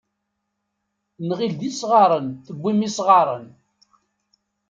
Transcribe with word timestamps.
Nɣil 1.27 1.53
d 1.59 1.61
isɣaren 1.69 2.27
tewwim 2.45 2.79
isɣaren. 2.87 3.47